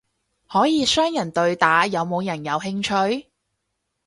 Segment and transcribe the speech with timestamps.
[0.49, 2.81] 可以雙人對打，有冇人有興
[3.13, 3.29] 趣？